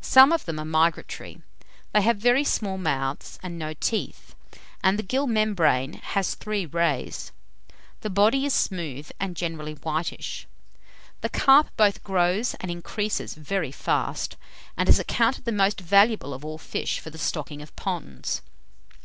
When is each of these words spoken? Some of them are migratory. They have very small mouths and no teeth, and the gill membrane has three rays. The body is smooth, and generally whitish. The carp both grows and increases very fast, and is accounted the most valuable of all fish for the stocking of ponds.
Some 0.00 0.32
of 0.32 0.44
them 0.44 0.58
are 0.58 0.64
migratory. 0.64 1.40
They 1.92 2.02
have 2.02 2.16
very 2.16 2.42
small 2.42 2.78
mouths 2.78 3.38
and 3.44 3.56
no 3.60 3.74
teeth, 3.74 4.34
and 4.82 4.98
the 4.98 5.04
gill 5.04 5.28
membrane 5.28 5.92
has 6.02 6.34
three 6.34 6.66
rays. 6.66 7.30
The 8.00 8.10
body 8.10 8.44
is 8.44 8.52
smooth, 8.52 9.08
and 9.20 9.36
generally 9.36 9.74
whitish. 9.74 10.48
The 11.20 11.28
carp 11.28 11.68
both 11.76 12.02
grows 12.02 12.54
and 12.54 12.72
increases 12.72 13.34
very 13.34 13.70
fast, 13.70 14.36
and 14.76 14.88
is 14.88 14.98
accounted 14.98 15.44
the 15.44 15.52
most 15.52 15.80
valuable 15.80 16.34
of 16.34 16.44
all 16.44 16.58
fish 16.58 16.98
for 16.98 17.10
the 17.10 17.16
stocking 17.16 17.62
of 17.62 17.76
ponds. 17.76 18.42